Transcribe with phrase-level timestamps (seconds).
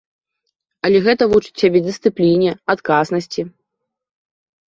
[0.87, 3.41] Але гэта вучыць цябе дысцыпліне, адказнасці.